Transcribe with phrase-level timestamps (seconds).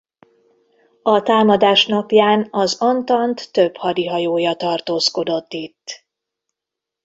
[1.03, 6.05] A támadás napján az antant több hadihajója tartózkodott itt.